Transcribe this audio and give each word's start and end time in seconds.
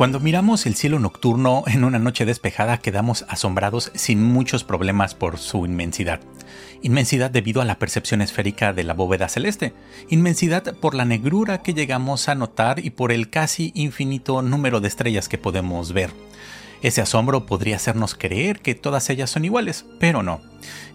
Cuando 0.00 0.18
miramos 0.18 0.64
el 0.64 0.76
cielo 0.76 0.98
nocturno 0.98 1.62
en 1.66 1.84
una 1.84 1.98
noche 1.98 2.24
despejada 2.24 2.78
quedamos 2.78 3.26
asombrados 3.28 3.92
sin 3.94 4.24
muchos 4.24 4.64
problemas 4.64 5.14
por 5.14 5.36
su 5.36 5.66
inmensidad. 5.66 6.20
Inmensidad 6.80 7.30
debido 7.30 7.60
a 7.60 7.66
la 7.66 7.78
percepción 7.78 8.22
esférica 8.22 8.72
de 8.72 8.82
la 8.82 8.94
bóveda 8.94 9.28
celeste, 9.28 9.74
inmensidad 10.08 10.74
por 10.76 10.94
la 10.94 11.04
negrura 11.04 11.60
que 11.60 11.74
llegamos 11.74 12.30
a 12.30 12.34
notar 12.34 12.82
y 12.82 12.88
por 12.88 13.12
el 13.12 13.28
casi 13.28 13.72
infinito 13.74 14.40
número 14.40 14.80
de 14.80 14.88
estrellas 14.88 15.28
que 15.28 15.36
podemos 15.36 15.92
ver. 15.92 16.08
Ese 16.82 17.00
asombro 17.00 17.46
podría 17.46 17.76
hacernos 17.76 18.14
creer 18.14 18.60
que 18.60 18.74
todas 18.74 19.10
ellas 19.10 19.30
son 19.30 19.44
iguales, 19.44 19.84
pero 19.98 20.22
no. 20.22 20.40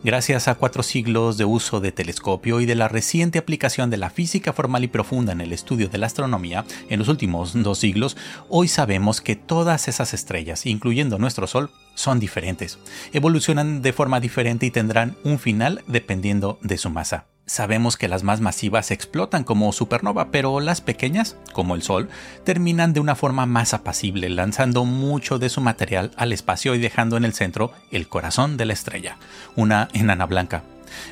Gracias 0.04 0.48
a 0.48 0.56
cuatro 0.56 0.84
siglos 0.84 1.38
de 1.38 1.46
uso 1.46 1.80
de 1.80 1.92
telescopio 1.92 2.62
y 2.62 2.66
de 2.66 2.76
la 2.76 2.88
reciente 2.88 3.40
aplicación 3.40 3.90
de 3.90 3.98
la 3.98 4.10
física 4.10 4.54
formal 4.54 4.84
y 4.84 4.88
profunda 4.88 5.32
en 5.32 5.42
el 5.42 5.54
estudio 5.54 5.88
de 5.88 5.98
la 5.98 6.06
astronomía 6.06 6.66
en 6.90 7.00
los 7.00 7.08
últimos 7.08 7.54
dos 7.54 7.80
siglos, 7.80 8.18
hoy 8.50 8.68
sabemos 8.68 9.22
que 9.22 9.36
todas 9.36 9.88
esas 9.88 10.14
estrellas, 10.14 10.66
incluyendo 10.66 11.18
nuestro 11.18 11.48
Sol, 11.48 11.72
son 11.96 12.20
diferentes, 12.20 12.78
evolucionan 13.14 13.82
de 13.82 13.94
forma 13.94 14.20
diferente 14.20 14.66
y 14.66 14.72
tendrán 14.72 15.18
un 15.24 15.40
final 15.40 15.84
dependiendo 15.88 16.60
de 16.62 16.78
su 16.78 16.90
masa. 16.90 17.26
Sabemos 17.48 17.96
que 17.96 18.08
las 18.08 18.24
más 18.24 18.42
masivas 18.42 18.90
explotan 18.90 19.44
como 19.44 19.72
supernova, 19.72 20.32
pero 20.32 20.60
las 20.60 20.82
pequeñas, 20.82 21.38
como 21.54 21.76
el 21.76 21.84
Sol, 21.84 22.10
terminan 22.44 22.92
de 22.94 23.00
una 23.00 23.14
forma 23.16 23.46
más 23.46 23.76
apacible, 23.76 24.30
lanzando 24.30 24.84
mucho 24.84 25.38
de 25.38 25.50
su 25.50 25.62
material 25.62 26.12
al 26.18 26.34
espacio 26.34 26.74
y 26.74 26.80
dejando 26.80 27.18
en 27.18 27.26
el 27.26 27.34
centro 27.34 27.72
el 27.92 28.08
corazón 28.08 28.58
de 28.58 28.66
la 28.66 28.74
estrella, 28.74 29.18
una 29.56 29.90
enana 29.94 30.26
blanca. 30.26 30.64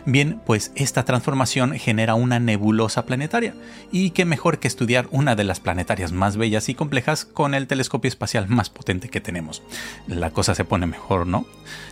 Bien, 0.05 0.42
pues 0.46 0.72
esta 0.76 1.05
transformación 1.05 1.73
genera 1.73 2.16
una 2.16 2.40
nebulosa 2.40 3.05
planetaria, 3.05 3.54
y 3.91 4.12
qué 4.12 4.26
mejor 4.26 4.60
que 4.60 4.68
estudiar 4.68 5.07
una 5.12 5.35
de 5.35 5.44
las 5.44 5.60
planetarias 5.60 6.12
más 6.12 6.38
bellas 6.38 6.70
y 6.70 6.76
complejas 6.76 7.26
con 7.26 7.54
el 7.54 7.68
telescopio 7.68 8.10
espacial 8.10 8.48
más 8.48 8.70
potente 8.70 9.10
que 9.10 9.22
tenemos. 9.22 9.63
La 10.07 10.32
cosa 10.32 10.55
se 10.55 10.66
pone 10.66 10.85
mejor, 10.85 11.27
¿no? 11.27 11.46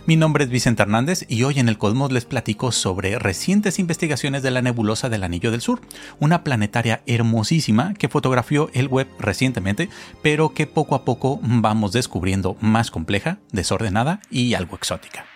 Mi 0.06 0.16
nombre 0.16 0.44
es 0.44 0.50
Vicente 0.50 0.82
Hernández 0.82 1.24
y 1.28 1.44
hoy 1.44 1.58
en 1.58 1.68
el 1.68 1.78
Cosmos 1.78 2.12
les 2.12 2.24
platico 2.24 2.72
sobre 2.72 3.18
recientes 3.18 3.78
investigaciones 3.78 4.42
de 4.42 4.50
la 4.50 4.62
nebulosa 4.62 5.08
del 5.08 5.24
Anillo 5.24 5.50
del 5.50 5.60
Sur, 5.60 5.80
una 6.20 6.44
planetaria 6.44 7.02
hermosísima 7.06 7.94
que 7.94 8.08
fotografió 8.08 8.70
el 8.74 8.88
web 8.88 9.08
recientemente, 9.18 9.88
pero 10.22 10.54
que 10.54 10.66
poco 10.66 10.94
a 10.94 11.04
poco 11.04 11.40
vamos 11.42 11.92
descubriendo 11.92 12.56
más 12.60 12.90
compleja, 12.90 13.38
desordenada 13.52 14.20
y 14.30 14.54
algo 14.54 14.76
exótica. 14.76 15.31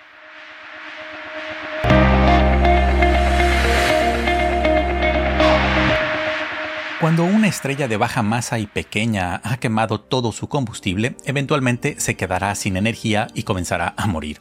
Cuando 6.98 7.24
una 7.24 7.46
estrella 7.46 7.88
de 7.88 7.98
baja 7.98 8.22
masa 8.22 8.58
y 8.58 8.66
pequeña 8.66 9.42
ha 9.44 9.58
quemado 9.58 10.00
todo 10.00 10.32
su 10.32 10.48
combustible, 10.48 11.14
eventualmente 11.26 11.96
se 12.00 12.16
quedará 12.16 12.54
sin 12.54 12.78
energía 12.78 13.26
y 13.34 13.42
comenzará 13.42 13.92
a 13.98 14.06
morir. 14.06 14.38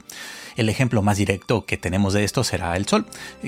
El 0.56 0.70
ejemplo 0.70 1.02
más 1.02 1.18
directo 1.18 1.66
que 1.66 1.76
tenemos 1.76 2.14
de 2.14 2.24
esto 2.24 2.46
será 2.46 2.78
el 2.78 2.88
Sol, 2.88 3.08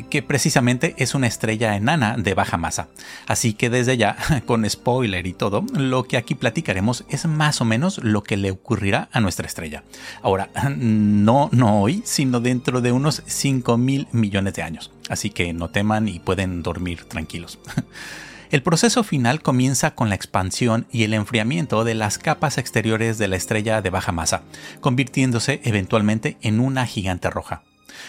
que 0.10 0.22
precisamente 0.22 0.94
es 0.98 1.16
una 1.16 1.28
estrella 1.28 1.78
enana 1.78 2.18
de 2.18 2.34
baja 2.34 2.58
masa. 2.58 2.90
Así 3.28 3.54
que 3.54 3.70
desde 3.70 3.96
ya, 3.96 4.18
con 4.46 4.70
spoiler 4.70 5.26
y 5.26 5.32
todo, 5.32 5.66
lo 5.74 6.04
que 6.04 6.18
aquí 6.18 6.36
platicaremos 6.36 7.06
es 7.08 7.26
más 7.28 7.62
o 7.62 7.66
menos 7.66 8.00
lo 8.04 8.24
que 8.24 8.36
le 8.36 8.52
ocurrirá 8.52 9.08
a 9.14 9.22
nuestra 9.22 9.48
estrella. 9.48 9.86
Ahora, 10.22 10.50
no, 10.78 11.48
no 11.54 11.82
hoy, 11.82 12.02
sino 12.04 12.42
dentro 12.42 12.82
de 12.82 12.92
unos 12.92 13.24
5 13.26 13.78
mil 13.78 14.10
millones 14.12 14.54
de 14.56 14.64
años. 14.64 14.92
Así 15.08 15.30
que 15.30 15.54
no 15.54 15.70
teman 15.70 16.10
y 16.10 16.20
pueden 16.20 16.62
dormir 16.62 17.06
tranquilos. 17.06 17.58
El 18.50 18.64
proceso 18.64 19.04
final 19.04 19.42
comienza 19.42 19.94
con 19.94 20.08
la 20.08 20.16
expansión 20.16 20.88
y 20.90 21.04
el 21.04 21.14
enfriamiento 21.14 21.84
de 21.84 21.96
las 21.96 22.18
capas 22.18 22.58
exteriores 22.58 23.18
de 23.18 23.28
la 23.28 23.36
estrella 23.36 23.82
de 23.82 23.90
baja 23.90 24.14
masa, 24.14 24.44
convirtiéndose 24.80 25.60
eventualmente 25.66 26.38
en 26.42 26.62
una 26.62 26.86
gigante 26.86 27.30
roja. 27.30 27.64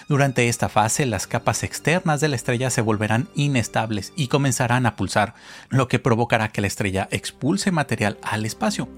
Durante 0.08 0.48
esta 0.48 0.68
fase, 0.68 1.06
las 1.06 1.26
capas 1.26 1.64
externas 1.64 2.20
de 2.20 2.28
la 2.28 2.36
estrella 2.36 2.70
se 2.70 2.82
volverán 2.82 3.28
inestables 3.34 4.12
y 4.16 4.28
comenzarán 4.28 4.86
a 4.86 4.94
pulsar, 4.94 5.34
lo 5.70 5.88
que 5.88 5.98
provocará 5.98 6.48
que 6.48 6.60
la 6.60 6.66
estrella 6.66 7.08
expulse 7.10 7.72
material 7.72 8.18
al 8.22 8.46
espacio. 8.46 8.88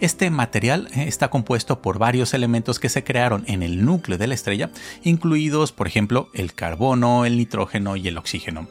Este 0.00 0.30
material 0.30 0.88
eh, 0.94 1.04
está 1.08 1.28
compuesto 1.28 1.82
por 1.82 1.98
varios 1.98 2.32
elementos 2.32 2.78
que 2.78 2.88
se 2.88 3.04
crearon 3.04 3.44
en 3.48 3.62
el 3.62 3.84
núcleo 3.84 4.16
de 4.18 4.28
la 4.28 4.34
estrella, 4.34 4.70
incluidos, 5.02 5.72
por 5.72 5.88
ejemplo, 5.88 6.30
el 6.32 6.54
carbono, 6.54 7.26
el 7.26 7.36
nitrógeno 7.36 7.96
y 7.96 8.08
el 8.08 8.16
oxígeno. 8.16 8.68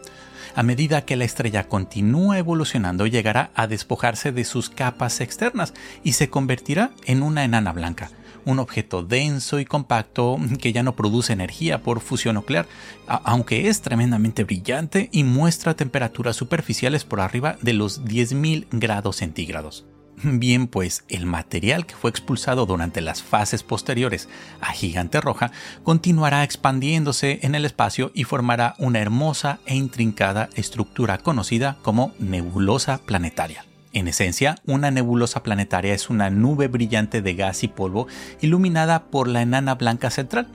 A 0.56 0.64
medida 0.64 1.04
que 1.04 1.18
la 1.18 1.26
estrella 1.26 1.68
continúa 1.68 2.38
evolucionando, 2.38 3.08
llegará 3.08 3.52
a 3.56 3.68
despojarse 3.68 4.32
de 4.32 4.46
sus 4.46 4.70
capas 4.70 5.20
externas 5.20 5.74
y 6.02 6.14
se 6.14 6.30
convertirá 6.30 6.92
en 7.04 7.24
una 7.24 7.44
enana 7.44 7.74
blanca, 7.74 8.10
un 8.46 8.60
objeto 8.60 9.04
denso 9.04 9.60
y 9.60 9.66
compacto 9.66 10.40
que 10.62 10.72
ya 10.72 10.82
no 10.82 10.96
produce 10.96 11.34
energía 11.34 11.82
por 11.82 12.00
fusión 12.00 12.36
nuclear, 12.36 12.68
aunque 13.06 13.68
es 13.68 13.82
tremendamente 13.82 14.46
brillante 14.46 15.10
y 15.12 15.26
muestra 15.26 15.76
temperaturas 15.76 16.38
superficiales 16.38 17.04
por 17.04 17.20
arriba 17.20 17.58
de 17.62 17.74
los 17.74 18.06
10.000 18.06 18.68
grados 18.72 19.18
centígrados. 19.18 19.86
Bien, 20.24 20.68
pues 20.68 21.04
el 21.10 21.26
material 21.26 21.86
que 21.86 21.96
fue 21.96 22.10
expulsado 22.10 22.66
durante 22.66 23.02
las 23.02 23.22
fases 23.22 23.64
posteriores 23.64 24.30
a 24.62 24.72
Gigante 24.72 25.20
Roja 25.20 25.52
continuará 25.84 26.44
expandiéndose 26.44 27.40
en 27.42 27.54
el 27.54 27.66
espacio 27.66 28.12
y 28.14 28.24
formará 28.24 28.76
una 28.78 29.00
hermosa 29.00 29.60
e 29.66 29.76
intrincada 29.76 30.50
estructura 30.56 31.18
conocida 31.18 31.78
como 31.82 32.14
nebulosa 32.18 33.00
planetaria. 33.00 33.66
En 33.92 34.08
esencia, 34.08 34.56
una 34.66 34.92
nebulosa 34.92 35.42
planetaria 35.42 35.94
es 35.94 36.10
una 36.10 36.30
nube 36.30 36.68
brillante 36.68 37.22
de 37.22 37.34
gas 37.34 37.64
y 37.64 37.70
polvo 37.70 38.08
iluminada 38.42 39.06
por 39.06 39.28
la 39.28 39.42
enana 39.42 39.76
blanca 39.76 40.10
central, 40.10 40.48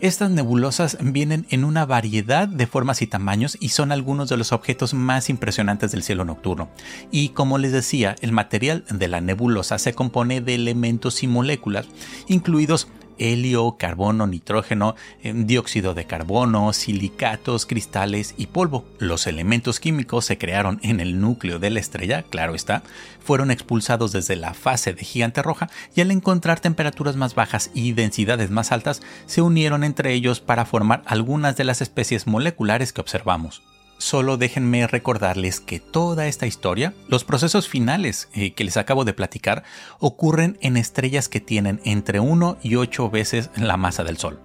estas 0.00 0.30
nebulosas 0.30 0.96
vienen 1.02 1.46
en 1.50 1.62
una 1.62 1.84
variedad 1.84 2.48
de 2.48 2.66
formas 2.66 3.02
y 3.02 3.06
tamaños 3.06 3.58
y 3.60 3.68
son 3.68 3.92
algunos 3.92 4.30
de 4.30 4.38
los 4.38 4.52
objetos 4.52 4.94
más 4.94 5.28
impresionantes 5.28 5.92
del 5.92 6.02
cielo 6.02 6.24
nocturno. 6.24 6.70
Y 7.10 7.30
como 7.30 7.58
les 7.58 7.72
decía, 7.72 8.16
el 8.22 8.32
material 8.32 8.84
de 8.88 9.08
la 9.08 9.20
nebulosa 9.20 9.78
se 9.78 9.92
compone 9.92 10.40
de 10.40 10.54
elementos 10.54 11.22
y 11.22 11.26
moléculas, 11.26 11.86
incluidos 12.28 12.88
helio, 13.20 13.76
carbono, 13.78 14.26
nitrógeno, 14.26 14.96
eh, 15.22 15.32
dióxido 15.34 15.94
de 15.94 16.06
carbono, 16.06 16.72
silicatos, 16.72 17.66
cristales 17.66 18.34
y 18.36 18.46
polvo. 18.46 18.84
Los 18.98 19.26
elementos 19.28 19.78
químicos 19.78 20.24
se 20.24 20.38
crearon 20.38 20.80
en 20.82 20.98
el 20.98 21.20
núcleo 21.20 21.60
de 21.60 21.70
la 21.70 21.80
estrella, 21.80 22.22
claro 22.22 22.54
está, 22.54 22.82
fueron 23.22 23.50
expulsados 23.50 24.10
desde 24.10 24.36
la 24.36 24.54
fase 24.54 24.92
de 24.92 25.04
gigante 25.04 25.42
roja 25.42 25.68
y 25.94 26.00
al 26.00 26.10
encontrar 26.10 26.58
temperaturas 26.58 27.16
más 27.16 27.34
bajas 27.34 27.70
y 27.74 27.92
densidades 27.92 28.50
más 28.50 28.72
altas, 28.72 29.02
se 29.26 29.42
unieron 29.42 29.84
entre 29.84 30.12
ellos 30.12 30.40
para 30.40 30.64
formar 30.64 31.02
algunas 31.06 31.56
de 31.56 31.64
las 31.64 31.82
especies 31.82 32.26
moleculares 32.26 32.92
que 32.92 33.00
observamos. 33.00 33.62
Solo 34.00 34.38
déjenme 34.38 34.86
recordarles 34.86 35.60
que 35.60 35.78
toda 35.78 36.26
esta 36.26 36.46
historia, 36.46 36.94
los 37.08 37.24
procesos 37.24 37.68
finales 37.68 38.30
eh, 38.32 38.54
que 38.54 38.64
les 38.64 38.78
acabo 38.78 39.04
de 39.04 39.12
platicar, 39.12 39.62
ocurren 39.98 40.56
en 40.62 40.78
estrellas 40.78 41.28
que 41.28 41.40
tienen 41.40 41.82
entre 41.84 42.18
1 42.18 42.56
y 42.62 42.76
8 42.76 43.10
veces 43.10 43.50
la 43.56 43.76
masa 43.76 44.02
del 44.02 44.16
Sol. 44.16 44.40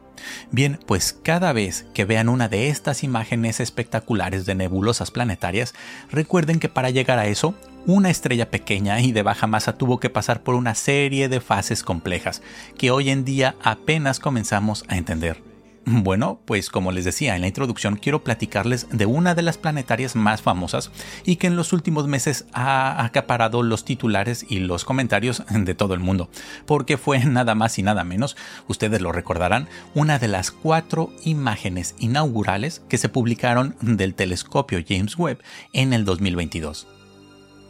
Bien, 0.51 0.77
pues 0.85 1.13
cada 1.13 1.53
vez 1.53 1.85
que 1.93 2.03
vean 2.03 2.27
una 2.27 2.49
de 2.49 2.67
estas 2.67 3.01
imágenes 3.01 3.61
espectaculares 3.61 4.45
de 4.45 4.55
nebulosas 4.55 5.09
planetarias, 5.09 5.73
recuerden 6.11 6.59
que 6.59 6.67
para 6.67 6.89
llegar 6.89 7.17
a 7.17 7.27
eso, 7.27 7.55
una 7.85 8.09
estrella 8.09 8.51
pequeña 8.51 8.99
y 8.99 9.13
de 9.13 9.23
baja 9.23 9.47
masa 9.47 9.77
tuvo 9.77 10.01
que 10.01 10.09
pasar 10.09 10.43
por 10.43 10.55
una 10.55 10.75
serie 10.75 11.29
de 11.29 11.39
fases 11.39 11.81
complejas 11.81 12.41
que 12.77 12.91
hoy 12.91 13.09
en 13.09 13.23
día 13.23 13.55
apenas 13.63 14.19
comenzamos 14.19 14.83
a 14.89 14.97
entender. 14.97 15.54
Bueno, 15.87 16.39
pues 16.45 16.71
como 16.71 16.91
les 16.91 17.05
decía 17.05 17.35
en 17.35 17.41
la 17.41 17.47
introducción, 17.47 17.95
quiero 17.95 18.23
platicarles 18.23 18.87
de 18.91 19.05
una 19.05 19.35
de 19.35 19.43
las 19.43 19.59
planetarias 19.59 20.15
más 20.15 20.41
famosas 20.41 20.89
y 21.25 21.35
que 21.35 21.45
en 21.45 21.55
los 21.55 21.73
últimos 21.73 22.07
meses 22.07 22.45
ha 22.53 23.05
acaparado 23.05 23.61
los 23.61 23.85
titulares 23.85 24.47
y 24.49 24.59
los 24.59 24.83
comentarios 24.83 25.43
de 25.47 25.75
todo 25.75 25.93
el 25.93 25.99
mundo, 25.99 26.27
porque 26.65 26.97
fue 26.97 27.23
nada 27.25 27.53
más 27.53 27.77
y 27.77 27.83
nada 27.83 28.03
menos, 28.03 28.35
ustedes 28.67 28.99
lo 28.99 29.11
recordarán, 29.11 29.67
una 29.93 30.17
de 30.17 30.27
las 30.27 30.49
cuatro 30.49 31.11
imágenes 31.23 31.93
inaugurales 31.99 32.81
que 32.89 32.97
se 32.97 33.09
publicaron 33.09 33.75
del 33.79 34.15
telescopio 34.15 34.83
James 34.87 35.15
Webb 35.19 35.43
en 35.71 35.93
el 35.93 36.03
2022. 36.03 36.87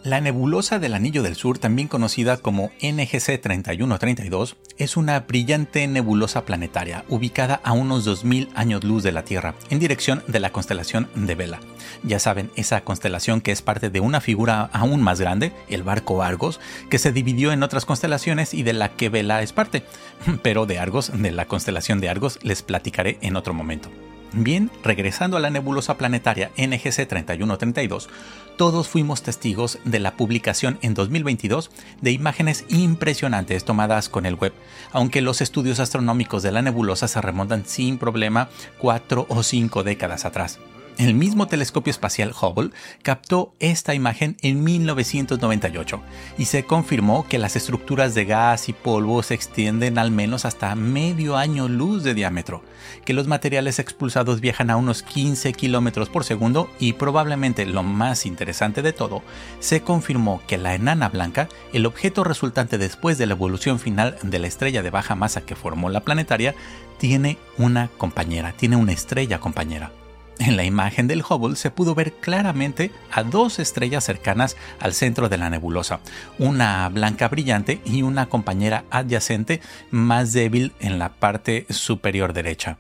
La 0.06 0.22
nebulosa 0.22 0.78
del 0.78 0.94
Anillo 0.94 1.24
del 1.24 1.36
Sur, 1.36 1.58
también 1.58 1.88
conocida 1.88 2.38
como 2.38 2.70
NGC 2.80 3.42
3132, 3.42 4.56
es 4.78 4.98
una 4.98 5.22
brillante 5.22 5.88
nebulosa 5.88 6.46
planetaria 6.46 7.06
ubicada 7.10 7.60
a 7.64 7.72
unos 7.72 8.06
2000 8.06 8.50
años 8.54 8.84
luz 8.84 9.02
de 9.02 9.12
la 9.12 9.24
Tierra, 9.24 9.56
en 9.72 9.80
dirección 9.80 10.22
de 10.28 10.40
la 10.40 10.52
constelación 10.52 11.10
de 11.16 11.34
Vela. 11.34 11.60
Ya 12.04 12.20
saben, 12.20 12.52
esa 12.56 12.82
constelación 12.82 13.42
que 13.42 13.52
es 13.52 13.64
parte 13.64 13.90
de 13.90 14.00
una 14.00 14.22
figura 14.22 14.70
aún 14.74 15.02
más 15.02 15.20
grande, 15.20 15.54
el 15.70 15.82
barco 15.82 16.22
Argos, 16.22 16.60
que 16.92 17.00
se 17.00 17.12
dividió 17.12 17.52
en 17.52 17.64
otras 17.64 17.86
constelaciones 17.86 18.54
y 18.54 18.62
de 18.62 18.74
la 18.74 18.90
que 18.90 19.10
Vela 19.10 19.42
es 19.42 19.54
parte. 19.54 19.86
Pero 20.44 20.68
de 20.68 20.78
Argos, 20.78 21.12
de 21.16 21.32
la 21.32 21.46
constelación 21.48 22.00
de 22.00 22.10
Argos, 22.10 22.38
les 22.44 22.62
platicaré 22.62 23.18
en 23.22 23.36
otro 23.36 23.56
momento. 23.56 23.90
Bien, 24.38 24.70
regresando 24.84 25.38
a 25.38 25.40
la 25.40 25.50
nebulosa 25.50 25.98
planetaria 25.98 26.52
NGC 26.58 27.08
3132, 27.08 28.10
todos 28.58 28.90
fuimos 28.90 29.24
testigos 29.24 29.80
de 29.86 30.00
la 30.00 30.18
publicación 30.18 30.78
en 30.82 30.94
2022 30.94 31.72
de 32.02 32.12
imágenes 32.12 32.66
impresionantes 32.68 33.64
tomadas 33.64 34.10
con 34.10 34.26
el 34.26 34.36
web, 34.36 34.52
aunque 34.92 35.22
los 35.22 35.40
estudios 35.40 35.80
astronómicos 35.80 36.44
de 36.44 36.52
la 36.52 36.62
nebulosa 36.62 37.08
se 37.08 37.22
remontan 37.22 37.66
sin 37.66 37.98
problema 37.98 38.50
cuatro 38.78 39.26
o 39.30 39.42
cinco 39.42 39.84
décadas 39.84 40.26
atrás. 40.26 40.60
El 40.98 41.14
mismo 41.14 41.48
telescopio 41.48 41.92
espacial 41.92 42.32
Hubble 42.32 42.72
captó 43.04 43.54
esta 43.60 43.94
imagen 43.94 44.38
en 44.42 44.64
1998 44.64 46.02
y 46.38 46.46
se 46.46 46.64
confirmó 46.64 47.28
que 47.28 47.38
las 47.38 47.58
estructuras 47.58 48.16
de 48.16 48.24
gas 48.24 48.70
y 48.70 48.74
polvo 48.74 49.22
se 49.22 49.34
extienden 49.34 49.98
al 49.98 50.12
menos 50.12 50.46
hasta 50.46 50.74
medio 50.76 51.36
año 51.36 51.68
luz 51.68 52.04
de 52.04 52.14
diámetro, 52.14 52.64
que 53.04 53.12
los 53.14 53.28
materiales 53.28 53.80
expulsados 53.80 54.40
viajan 54.40 54.70
a 54.70 54.78
unos 54.78 55.04
15 55.04 55.52
kilómetros 55.52 56.08
por 56.08 56.24
segundo 56.24 56.70
y 56.80 56.94
probablemente 56.94 57.66
lo 57.66 57.84
más 57.84 58.26
interesante 58.26 58.82
de 58.82 58.94
todo, 58.94 59.22
se 59.60 59.82
confirmó 59.82 60.42
que 60.48 60.58
la 60.58 60.76
enana 60.76 61.10
blanca, 61.10 61.50
el 61.74 61.88
objeto 61.88 62.24
resultante 62.24 62.78
después 62.78 63.18
de 63.18 63.26
la 63.26 63.34
evolución 63.34 63.80
final 63.80 64.18
de 64.24 64.40
la 64.40 64.48
estrella 64.48 64.82
de 64.82 64.92
baja 64.92 65.16
masa 65.16 65.42
que 65.42 65.58
formó 65.58 65.90
la 65.90 66.06
planetaria, 66.06 66.56
tiene 67.00 67.38
una 67.58 67.90
compañera, 67.98 68.54
tiene 68.54 68.78
una 68.78 68.94
estrella 68.94 69.42
compañera. 69.42 69.92
En 70.40 70.58
la 70.58 70.66
imagen 70.66 71.08
del 71.08 71.24
Hubble 71.28 71.56
se 71.56 71.72
pudo 71.72 71.96
ver 71.96 72.14
claramente 72.14 72.92
a 73.12 73.24
dos 73.24 73.60
estrellas 73.60 74.04
cercanas 74.04 74.58
al 74.80 74.94
centro 74.94 75.30
de 75.30 75.38
la 75.38 75.50
nebulosa, 75.50 76.02
una 76.40 76.88
blanca 76.90 77.30
brillante 77.30 77.80
y 77.86 78.02
una 78.02 78.28
compañera 78.28 78.84
adyacente 78.92 79.62
más 79.92 80.34
débil 80.34 80.74
en 80.80 81.00
la 81.00 81.10
parte 81.10 81.66
superior 81.70 82.34
derecha. 82.34 82.78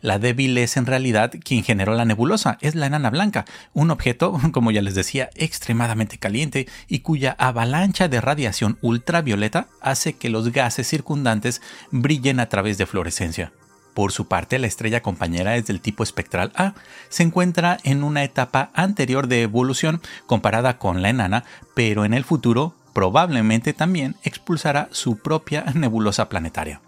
La 0.00 0.18
débil 0.18 0.56
es 0.58 0.76
en 0.76 0.86
realidad 0.86 1.32
quien 1.42 1.62
generó 1.62 1.94
la 1.94 2.04
nebulosa, 2.04 2.58
es 2.60 2.74
la 2.74 2.86
enana 2.86 3.10
blanca, 3.10 3.44
un 3.72 3.90
objeto, 3.90 4.38
como 4.52 4.70
ya 4.70 4.82
les 4.82 4.94
decía, 4.94 5.30
extremadamente 5.34 6.18
caliente 6.18 6.66
y 6.88 7.00
cuya 7.00 7.36
avalancha 7.38 8.08
de 8.08 8.20
radiación 8.20 8.78
ultravioleta 8.80 9.68
hace 9.80 10.14
que 10.14 10.30
los 10.30 10.50
gases 10.50 10.88
circundantes 10.88 11.62
brillen 11.90 12.40
a 12.40 12.48
través 12.48 12.78
de 12.78 12.86
fluorescencia. 12.86 13.52
Por 13.96 14.12
su 14.12 14.28
parte, 14.28 14.58
la 14.58 14.66
estrella 14.66 15.00
compañera 15.00 15.56
es 15.56 15.64
del 15.64 15.80
tipo 15.80 16.02
espectral 16.02 16.52
A. 16.54 16.74
Se 17.08 17.22
encuentra 17.22 17.78
en 17.82 18.04
una 18.04 18.24
etapa 18.24 18.68
anterior 18.74 19.26
de 19.26 19.40
evolución 19.40 20.02
comparada 20.26 20.76
con 20.76 21.00
la 21.00 21.08
enana, 21.08 21.44
pero 21.72 22.04
en 22.04 22.12
el 22.12 22.22
futuro 22.22 22.74
probablemente 22.92 23.72
también 23.72 24.14
expulsará 24.22 24.90
su 24.90 25.16
propia 25.16 25.64
nebulosa 25.74 26.28
planetaria. 26.28 26.82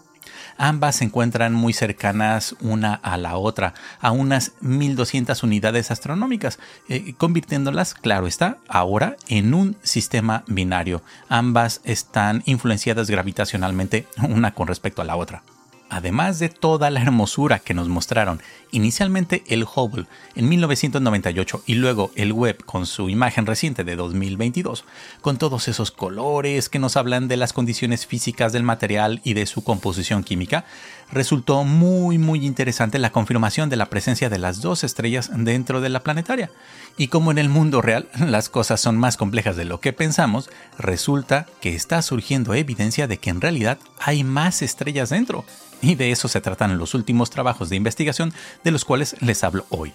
Ambas 0.58 0.96
se 0.96 1.04
encuentran 1.04 1.54
muy 1.54 1.72
cercanas 1.72 2.54
una 2.60 2.92
a 2.96 3.16
la 3.16 3.38
otra, 3.38 3.72
a 4.02 4.10
unas 4.10 4.52
1200 4.60 5.42
unidades 5.42 5.90
astronómicas, 5.90 6.58
eh, 6.90 7.14
convirtiéndolas, 7.16 7.94
claro 7.94 8.26
está, 8.26 8.58
ahora 8.68 9.16
en 9.28 9.54
un 9.54 9.78
sistema 9.82 10.44
binario. 10.46 11.00
Ambas 11.30 11.80
están 11.84 12.42
influenciadas 12.44 13.08
gravitacionalmente 13.08 14.06
una 14.28 14.52
con 14.52 14.68
respecto 14.68 15.00
a 15.00 15.06
la 15.06 15.16
otra. 15.16 15.42
Además 15.90 16.38
de 16.38 16.50
toda 16.50 16.90
la 16.90 17.00
hermosura 17.00 17.60
que 17.60 17.72
nos 17.72 17.88
mostraron 17.88 18.42
inicialmente 18.72 19.42
el 19.46 19.64
Hubble 19.64 20.04
en 20.34 20.48
1998 20.48 21.62
y 21.64 21.74
luego 21.74 22.10
el 22.14 22.32
Webb 22.32 22.64
con 22.66 22.84
su 22.84 23.08
imagen 23.08 23.46
reciente 23.46 23.84
de 23.84 23.96
2022, 23.96 24.84
con 25.22 25.38
todos 25.38 25.66
esos 25.66 25.90
colores 25.90 26.68
que 26.68 26.78
nos 26.78 26.98
hablan 26.98 27.26
de 27.26 27.38
las 27.38 27.54
condiciones 27.54 28.06
físicas 28.06 28.52
del 28.52 28.64
material 28.64 29.22
y 29.24 29.32
de 29.32 29.46
su 29.46 29.64
composición 29.64 30.24
química, 30.24 30.66
resultó 31.10 31.64
muy 31.64 32.18
muy 32.18 32.44
interesante 32.44 32.98
la 32.98 33.10
confirmación 33.10 33.70
de 33.70 33.76
la 33.76 33.86
presencia 33.86 34.28
de 34.28 34.38
las 34.38 34.60
dos 34.60 34.84
estrellas 34.84 35.30
dentro 35.34 35.80
de 35.80 35.88
la 35.88 36.00
planetaria. 36.00 36.50
Y 36.98 37.08
como 37.08 37.30
en 37.30 37.38
el 37.38 37.48
mundo 37.48 37.80
real 37.80 38.08
las 38.18 38.50
cosas 38.50 38.80
son 38.80 38.98
más 38.98 39.16
complejas 39.16 39.56
de 39.56 39.64
lo 39.64 39.80
que 39.80 39.94
pensamos, 39.94 40.50
resulta 40.78 41.46
que 41.62 41.74
está 41.74 42.02
surgiendo 42.02 42.52
evidencia 42.52 43.06
de 43.06 43.16
que 43.16 43.30
en 43.30 43.40
realidad 43.40 43.78
hay 44.00 44.22
más 44.22 44.60
estrellas 44.60 45.08
dentro 45.08 45.46
y 45.82 45.94
de 45.94 46.10
eso 46.10 46.28
se 46.28 46.40
tratan 46.40 46.78
los 46.78 46.94
últimos 46.94 47.30
trabajos 47.30 47.68
de 47.68 47.76
investigación 47.76 48.32
de 48.64 48.70
los 48.70 48.84
cuales 48.84 49.16
les 49.20 49.44
hablo 49.44 49.66
hoy. 49.70 49.92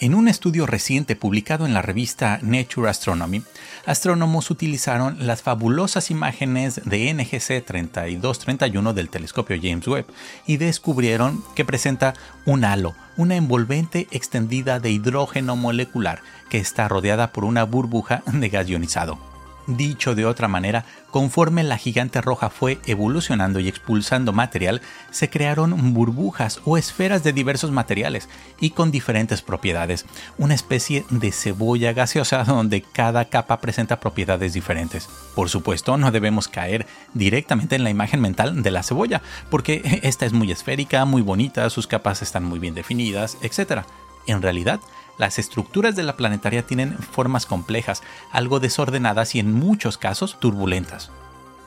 En 0.00 0.14
un 0.14 0.26
estudio 0.26 0.66
reciente 0.66 1.14
publicado 1.14 1.66
en 1.66 1.72
la 1.72 1.80
revista 1.80 2.40
Nature 2.42 2.90
Astronomy, 2.90 3.42
astrónomos 3.86 4.50
utilizaron 4.50 5.24
las 5.24 5.42
fabulosas 5.42 6.10
imágenes 6.10 6.80
de 6.84 7.14
NGC 7.14 7.64
3231 7.64 8.92
del 8.92 9.08
telescopio 9.08 9.56
James 9.62 9.86
Webb 9.86 10.06
y 10.46 10.56
descubrieron 10.56 11.44
que 11.54 11.64
presenta 11.64 12.14
un 12.44 12.64
halo, 12.64 12.96
una 13.16 13.36
envolvente 13.36 14.08
extendida 14.10 14.80
de 14.80 14.90
hidrógeno 14.90 15.54
molecular 15.54 16.22
que 16.50 16.58
está 16.58 16.88
rodeada 16.88 17.32
por 17.32 17.44
una 17.44 17.62
burbuja 17.62 18.24
de 18.26 18.48
gas 18.48 18.68
ionizado. 18.68 19.33
Dicho 19.66 20.14
de 20.14 20.26
otra 20.26 20.46
manera, 20.46 20.84
conforme 21.10 21.64
la 21.64 21.78
gigante 21.78 22.20
roja 22.20 22.50
fue 22.50 22.78
evolucionando 22.84 23.60
y 23.60 23.68
expulsando 23.68 24.34
material, 24.34 24.82
se 25.10 25.30
crearon 25.30 25.94
burbujas 25.94 26.60
o 26.66 26.76
esferas 26.76 27.24
de 27.24 27.32
diversos 27.32 27.70
materiales 27.70 28.28
y 28.60 28.70
con 28.70 28.90
diferentes 28.90 29.40
propiedades, 29.40 30.04
una 30.36 30.54
especie 30.54 31.06
de 31.08 31.32
cebolla 31.32 31.94
gaseosa 31.94 32.44
donde 32.44 32.82
cada 32.82 33.24
capa 33.26 33.60
presenta 33.60 34.00
propiedades 34.00 34.52
diferentes. 34.52 35.08
Por 35.34 35.48
supuesto, 35.48 35.96
no 35.96 36.10
debemos 36.10 36.48
caer 36.48 36.86
directamente 37.14 37.76
en 37.76 37.84
la 37.84 37.90
imagen 37.90 38.20
mental 38.20 38.62
de 38.62 38.70
la 38.70 38.82
cebolla, 38.82 39.22
porque 39.50 40.00
esta 40.02 40.26
es 40.26 40.34
muy 40.34 40.52
esférica, 40.52 41.06
muy 41.06 41.22
bonita, 41.22 41.70
sus 41.70 41.86
capas 41.86 42.20
están 42.20 42.44
muy 42.44 42.58
bien 42.58 42.74
definidas, 42.74 43.38
etc. 43.40 43.82
En 44.26 44.42
realidad, 44.42 44.80
las 45.18 45.38
estructuras 45.38 45.96
de 45.96 46.02
la 46.02 46.16
planetaria 46.16 46.66
tienen 46.66 46.98
formas 46.98 47.46
complejas, 47.46 48.02
algo 48.32 48.60
desordenadas 48.60 49.34
y 49.34 49.40
en 49.40 49.52
muchos 49.52 49.98
casos 49.98 50.38
turbulentas. 50.40 51.10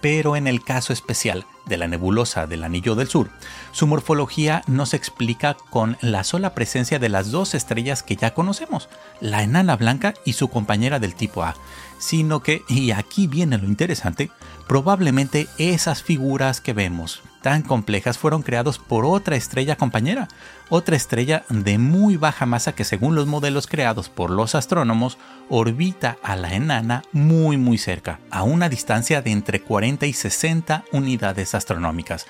Pero 0.01 0.35
en 0.35 0.47
el 0.47 0.63
caso 0.63 0.93
especial 0.93 1.45
de 1.67 1.77
la 1.77 1.87
nebulosa 1.87 2.47
del 2.47 2.63
Anillo 2.63 2.95
del 2.95 3.07
Sur, 3.07 3.29
su 3.71 3.87
morfología 3.87 4.63
no 4.67 4.85
se 4.85 4.97
explica 4.97 5.55
con 5.69 5.97
la 6.01 6.23
sola 6.23 6.53
presencia 6.53 6.99
de 6.99 7.09
las 7.09 7.31
dos 7.31 7.55
estrellas 7.55 8.03
que 8.03 8.15
ya 8.15 8.33
conocemos, 8.33 8.89
la 9.21 9.43
enana 9.43 9.75
blanca 9.75 10.13
y 10.25 10.33
su 10.33 10.49
compañera 10.49 10.99
del 10.99 11.15
tipo 11.15 11.43
A, 11.43 11.55
sino 11.97 12.41
que, 12.41 12.63
y 12.67 12.91
aquí 12.91 13.27
viene 13.27 13.57
lo 13.57 13.65
interesante, 13.65 14.29
probablemente 14.67 15.47
esas 15.57 16.03
figuras 16.03 16.61
que 16.61 16.73
vemos 16.73 17.21
tan 17.41 17.61
complejas 17.61 18.17
fueron 18.17 18.41
creados 18.41 18.77
por 18.77 19.05
otra 19.05 19.37
estrella 19.37 19.77
compañera, 19.77 20.27
otra 20.67 20.97
estrella 20.97 21.45
de 21.49 21.77
muy 21.77 22.17
baja 22.17 22.45
masa 22.45 22.73
que 22.73 22.83
según 22.83 23.15
los 23.15 23.25
modelos 23.25 23.67
creados 23.67 24.09
por 24.09 24.31
los 24.31 24.53
astrónomos 24.53 25.17
orbita 25.47 26.17
a 26.23 26.35
la 26.35 26.53
enana 26.55 27.03
muy 27.13 27.55
muy 27.55 27.77
cerca, 27.77 28.19
a 28.31 28.43
una 28.43 28.67
distancia 28.67 29.21
de 29.21 29.31
entre 29.31 29.61
40 29.61 30.05
y 30.07 30.11
60 30.13 30.83
unidades 30.91 31.55
astronómicas. 31.57 32.25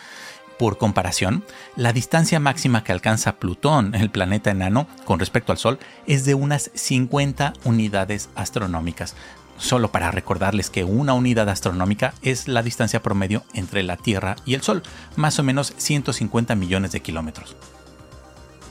Por 0.57 0.79
comparación, 0.79 1.43
la 1.75 1.93
distancia 1.93 2.39
máxima 2.39 2.84
que 2.84 2.91
alcanza 2.91 3.38
Plutón, 3.38 3.93
el 3.93 4.10
planeta 4.10 4.50
enano, 4.50 4.88
con 5.05 5.19
respecto 5.19 5.51
al 5.51 5.60
Sol, 5.60 5.77
es 6.07 6.25
de 6.25 6.34
unas 6.34 6.72
50 6.74 7.53
unidades 7.63 8.29
astronómicas. 8.34 9.15
Solo 9.57 9.91
para 9.91 10.10
recordarles 10.10 10.72
que 10.72 10.84
una 10.84 11.13
unidad 11.13 11.50
astronómica 11.50 12.13
es 12.24 12.48
la 12.48 12.63
distancia 12.63 13.03
promedio 13.03 13.43
entre 13.53 13.84
la 13.84 13.98
Tierra 13.98 14.36
y 14.46 14.55
el 14.55 14.62
Sol, 14.62 14.81
más 15.15 15.38
o 15.38 15.43
menos 15.43 15.74
150 15.77 16.55
millones 16.55 16.91
de 16.91 17.01
kilómetros. 17.01 17.55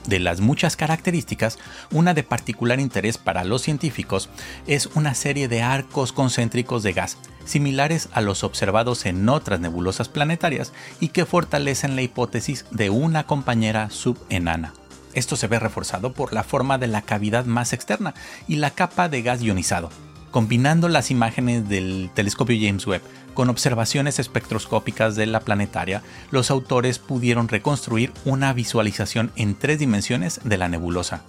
De 0.07 0.21
las 0.21 0.41
muchas 0.41 0.77
características, 0.77 1.59
una 1.91 2.15
de 2.15 2.23
particular 2.23 2.79
interés 2.79 3.19
para 3.19 3.43
los 3.43 3.63
científicos 3.63 4.29
es 4.69 4.87
una 4.95 5.15
serie 5.15 5.49
de 5.49 5.63
arcos 5.63 6.13
concéntricos 6.13 6.85
de 6.85 6.93
gas, 6.93 7.19
similares 7.45 8.09
a 8.13 8.21
los 8.21 8.45
observados 8.45 9.05
en 9.05 9.29
otras 9.29 9.59
nebulosas 9.59 10.09
planetarias 10.09 10.73
y 11.01 11.09
que 11.09 11.27
fortalecen 11.27 11.97
la 11.97 12.03
hipótesis 12.03 12.67
de 12.71 12.91
una 12.91 13.27
compañera 13.27 13.91
subenana. 13.91 14.75
Esto 15.13 15.35
se 15.35 15.49
ve 15.49 15.59
reforzado 15.59 16.13
por 16.13 16.33
la 16.33 16.45
forma 16.45 16.79
de 16.79 16.87
la 16.87 17.03
cavidad 17.03 17.45
más 17.45 17.73
externa 17.73 18.15
y 18.47 18.57
la 18.57 18.71
capa 18.71 19.09
de 19.09 19.23
gas 19.23 19.43
ionizado, 19.43 19.91
Combinando 20.31 20.91
las 20.91 21.11
imágenes 21.11 21.67
del 21.67 22.11
telescopio 22.13 22.59
James 22.61 22.87
Webb 22.87 23.01
con 23.37 23.51
observaciones 23.51 24.19
espectroscópicas 24.19 25.15
de 25.15 25.27
la 25.27 25.41
planetaria, 25.41 26.03
los 26.33 26.51
autores 26.51 26.99
pudieron 26.99 27.47
reconstruir 27.47 28.13
una 28.25 28.53
visualización 28.53 29.31
en 29.37 29.55
tres 29.55 29.79
dimensiones 29.79 30.41
de 30.43 30.57
la 30.57 30.69
nebulosa. 30.69 31.23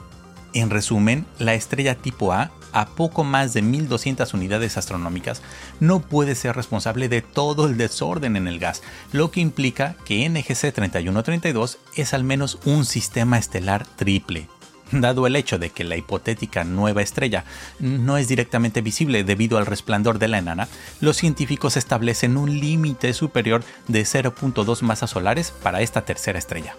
En 0.54 0.70
resumen, 0.70 1.26
la 1.38 1.54
estrella 1.54 1.96
tipo 1.96 2.32
A, 2.32 2.50
a 2.72 2.88
poco 2.88 3.24
más 3.24 3.54
de 3.54 3.62
1200 3.62 4.34
unidades 4.34 4.78
astronómicas, 4.78 5.42
no 5.82 6.00
puede 6.00 6.34
ser 6.34 6.56
responsable 6.56 7.10
de 7.10 7.22
todo 7.22 7.68
el 7.68 7.78
desorden 7.78 8.38
en 8.38 8.48
el 8.48 8.58
gas, 8.58 8.82
lo 9.12 9.30
que 9.30 9.42
implica 9.42 9.98
que 10.06 10.28
NGC 10.28 10.74
3132 10.74 11.78
es 11.96 12.14
al 12.14 12.24
menos 12.24 12.58
un 12.66 12.86
sistema 12.86 13.38
estelar 13.38 13.86
triple, 13.86 14.48
Dado 14.92 15.28
el 15.28 15.36
hecho 15.36 15.60
de 15.60 15.70
que 15.70 15.84
la 15.84 15.98
hipotética 15.98 16.64
nueva 16.64 17.02
estrella 17.02 17.44
no 17.80 18.18
es 18.18 18.28
directamente 18.28 18.82
visible 18.82 19.24
debido 19.24 19.58
al 19.58 19.66
resplandor 19.66 20.20
de 20.20 20.28
la 20.28 20.38
enana, 20.38 20.68
los 21.02 21.18
científicos 21.18 21.78
establecen 21.78 22.38
un 22.38 22.60
límite 22.60 23.14
superior 23.14 23.64
de 23.88 24.02
0.2 24.02 24.82
masas 24.82 25.10
solares 25.10 25.52
para 25.52 25.82
esta 25.82 26.06
tercera 26.06 26.40
estrella. 26.40 26.76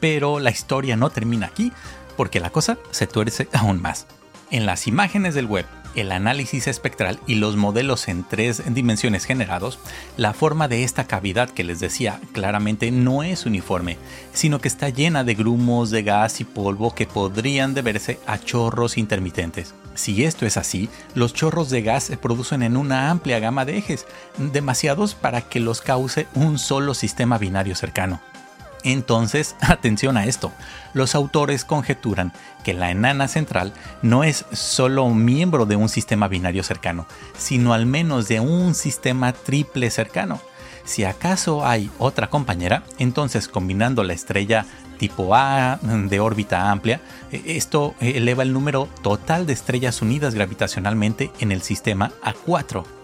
Pero 0.00 0.40
la 0.40 0.50
historia 0.50 0.96
no 0.96 1.10
termina 1.10 1.46
aquí, 1.46 1.72
porque 2.16 2.40
la 2.40 2.50
cosa 2.50 2.78
se 2.90 3.06
tuerce 3.06 3.48
aún 3.52 3.80
más. 3.80 4.06
En 4.50 4.66
las 4.66 4.86
imágenes 4.86 5.34
del 5.34 5.46
web, 5.46 5.66
el 5.94 6.12
análisis 6.12 6.66
espectral 6.66 7.20
y 7.26 7.36
los 7.36 7.56
modelos 7.56 8.08
en 8.08 8.24
tres 8.24 8.62
dimensiones 8.74 9.24
generados, 9.24 9.78
la 10.16 10.32
forma 10.32 10.68
de 10.68 10.84
esta 10.84 11.04
cavidad 11.04 11.50
que 11.50 11.64
les 11.64 11.80
decía 11.80 12.20
claramente 12.32 12.90
no 12.90 13.22
es 13.22 13.46
uniforme, 13.46 13.96
sino 14.32 14.60
que 14.60 14.68
está 14.68 14.88
llena 14.88 15.24
de 15.24 15.34
grumos 15.34 15.90
de 15.90 16.02
gas 16.02 16.40
y 16.40 16.44
polvo 16.44 16.94
que 16.94 17.06
podrían 17.06 17.74
deberse 17.74 18.18
a 18.26 18.38
chorros 18.38 18.98
intermitentes. 18.98 19.74
Si 19.94 20.24
esto 20.24 20.46
es 20.46 20.56
así, 20.56 20.88
los 21.14 21.34
chorros 21.34 21.68
de 21.70 21.82
gas 21.82 22.04
se 22.04 22.16
producen 22.16 22.62
en 22.62 22.76
una 22.76 23.10
amplia 23.10 23.38
gama 23.38 23.64
de 23.64 23.78
ejes, 23.78 24.06
demasiados 24.38 25.14
para 25.14 25.42
que 25.42 25.60
los 25.60 25.80
cause 25.80 26.26
un 26.34 26.58
solo 26.58 26.94
sistema 26.94 27.38
binario 27.38 27.74
cercano. 27.74 28.20
Entonces, 28.84 29.56
atención 29.60 30.16
a 30.16 30.26
esto, 30.26 30.52
los 30.94 31.14
autores 31.14 31.64
conjeturan 31.64 32.32
que 32.64 32.74
la 32.74 32.90
enana 32.90 33.28
central 33.28 33.72
no 34.02 34.24
es 34.24 34.44
solo 34.52 35.08
miembro 35.10 35.66
de 35.66 35.76
un 35.76 35.88
sistema 35.88 36.28
binario 36.28 36.62
cercano, 36.62 37.06
sino 37.36 37.72
al 37.72 37.86
menos 37.86 38.28
de 38.28 38.40
un 38.40 38.74
sistema 38.74 39.32
triple 39.32 39.90
cercano. 39.90 40.40
Si 40.84 41.04
acaso 41.04 41.66
hay 41.66 41.90
otra 41.98 42.28
compañera, 42.30 42.82
entonces 42.98 43.48
combinando 43.48 44.02
la 44.02 44.14
estrella 44.14 44.66
tipo 44.98 45.34
A 45.34 45.78
de 45.82 46.20
órbita 46.20 46.70
amplia, 46.70 47.00
esto 47.30 47.94
eleva 48.00 48.42
el 48.42 48.52
número 48.52 48.88
total 49.02 49.46
de 49.46 49.52
estrellas 49.52 50.02
unidas 50.02 50.34
gravitacionalmente 50.34 51.30
en 51.40 51.52
el 51.52 51.62
sistema 51.62 52.12
a 52.22 52.32
4 52.32 52.99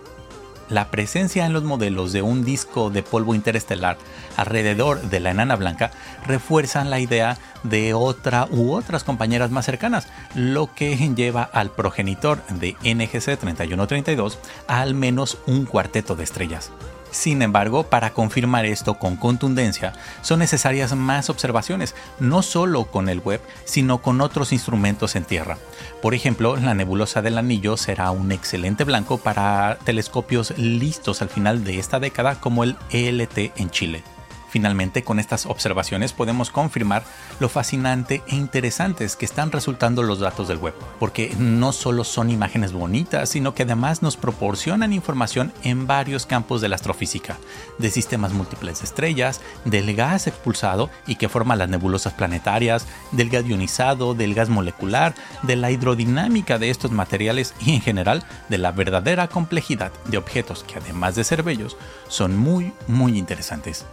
la 0.68 0.90
presencia 0.90 1.46
en 1.46 1.52
los 1.52 1.62
modelos 1.62 2.12
de 2.12 2.22
un 2.22 2.44
disco 2.44 2.90
de 2.90 3.02
polvo 3.02 3.34
interestelar 3.34 3.98
alrededor 4.36 5.00
de 5.02 5.20
la 5.20 5.30
enana 5.30 5.56
blanca 5.56 5.90
refuerzan 6.26 6.90
la 6.90 7.00
idea 7.00 7.38
de 7.62 7.94
otra 7.94 8.48
u 8.50 8.72
otras 8.72 9.04
compañeras 9.04 9.50
más 9.50 9.66
cercanas, 9.66 10.08
lo 10.34 10.72
que 10.74 10.96
lleva 11.14 11.42
al 11.42 11.70
progenitor 11.70 12.44
de 12.46 12.76
NGC 12.82 13.38
3132 13.38 14.38
a 14.68 14.80
al 14.80 14.94
menos 14.94 15.38
un 15.46 15.66
cuarteto 15.66 16.16
de 16.16 16.24
estrellas. 16.24 16.70
Sin 17.16 17.40
embargo, 17.40 17.84
para 17.84 18.10
confirmar 18.10 18.66
esto 18.66 18.98
con 18.98 19.16
contundencia, 19.16 19.94
son 20.20 20.38
necesarias 20.40 20.94
más 20.94 21.30
observaciones, 21.30 21.94
no 22.20 22.42
solo 22.42 22.84
con 22.84 23.08
el 23.08 23.20
web, 23.20 23.40
sino 23.64 24.02
con 24.02 24.20
otros 24.20 24.52
instrumentos 24.52 25.16
en 25.16 25.24
tierra. 25.24 25.56
Por 26.02 26.12
ejemplo, 26.12 26.56
la 26.56 26.74
nebulosa 26.74 27.22
del 27.22 27.38
anillo 27.38 27.78
será 27.78 28.10
un 28.10 28.32
excelente 28.32 28.84
blanco 28.84 29.16
para 29.16 29.78
telescopios 29.82 30.52
listos 30.58 31.22
al 31.22 31.30
final 31.30 31.64
de 31.64 31.78
esta 31.78 32.00
década 32.00 32.38
como 32.38 32.64
el 32.64 32.76
ELT 32.90 33.58
en 33.58 33.70
Chile. 33.70 34.15
Finalmente, 34.56 35.04
con 35.04 35.18
estas 35.18 35.44
observaciones 35.44 36.14
podemos 36.14 36.50
confirmar 36.50 37.04
lo 37.40 37.50
fascinante 37.50 38.22
e 38.26 38.36
interesantes 38.36 39.14
que 39.14 39.26
están 39.26 39.52
resultando 39.52 40.02
los 40.02 40.20
datos 40.20 40.48
del 40.48 40.56
web, 40.56 40.72
porque 40.98 41.30
no 41.38 41.72
solo 41.72 42.04
son 42.04 42.30
imágenes 42.30 42.72
bonitas, 42.72 43.28
sino 43.28 43.54
que 43.54 43.64
además 43.64 44.00
nos 44.00 44.16
proporcionan 44.16 44.94
información 44.94 45.52
en 45.62 45.86
varios 45.86 46.24
campos 46.24 46.62
de 46.62 46.70
la 46.70 46.76
astrofísica, 46.76 47.36
de 47.76 47.90
sistemas 47.90 48.32
múltiples 48.32 48.78
de 48.78 48.86
estrellas, 48.86 49.42
del 49.66 49.94
gas 49.94 50.26
expulsado 50.26 50.88
y 51.06 51.16
que 51.16 51.28
forma 51.28 51.54
las 51.54 51.68
nebulosas 51.68 52.14
planetarias, 52.14 52.86
del 53.12 53.28
gas 53.28 53.44
ionizado, 53.44 54.14
del 54.14 54.32
gas 54.32 54.48
molecular, 54.48 55.14
de 55.42 55.56
la 55.56 55.70
hidrodinámica 55.70 56.58
de 56.58 56.70
estos 56.70 56.92
materiales 56.92 57.52
y 57.60 57.74
en 57.74 57.82
general 57.82 58.24
de 58.48 58.56
la 58.56 58.72
verdadera 58.72 59.28
complejidad 59.28 59.92
de 60.06 60.16
objetos 60.16 60.64
que 60.64 60.78
además 60.78 61.14
de 61.14 61.24
ser 61.24 61.42
bellos, 61.42 61.76
son 62.08 62.38
muy 62.38 62.72
muy 62.86 63.18
interesantes. 63.18 63.84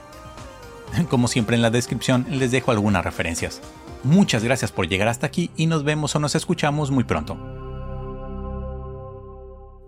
Como 1.09 1.27
siempre 1.27 1.55
en 1.55 1.61
la 1.61 1.69
descripción 1.69 2.25
les 2.29 2.51
dejo 2.51 2.71
algunas 2.71 3.03
referencias. 3.03 3.61
Muchas 4.03 4.43
gracias 4.43 4.71
por 4.71 4.87
llegar 4.87 5.07
hasta 5.07 5.27
aquí 5.27 5.51
y 5.55 5.67
nos 5.67 5.83
vemos 5.83 6.15
o 6.15 6.19
nos 6.19 6.35
escuchamos 6.35 6.91
muy 6.91 7.03
pronto. 7.03 7.37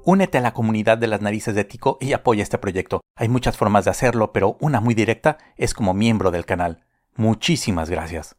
Únete 0.06 0.38
a 0.38 0.42
la 0.42 0.54
comunidad 0.54 1.00
de 1.00 1.08
las 1.08 1.22
narices 1.22 1.56
de 1.56 1.66
Tico 1.66 1.98
y 2.00 2.14
apoya 2.14 2.44
este 2.44 2.60
proyecto. 2.60 3.02
Hay 3.16 3.28
muchas 3.28 3.58
formas 3.58 3.86
de 3.86 3.92
hacerlo, 3.92 4.32
pero 4.32 4.56
una 4.60 4.80
muy 4.80 4.94
directa 4.94 5.40
es 5.58 5.74
como 5.74 5.96
miembro 5.96 6.30
del 6.30 6.46
canal. 6.46 6.86
Muchísimas 7.16 7.90
gracias. 7.90 8.36